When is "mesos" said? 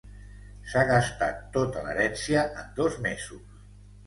3.09-3.63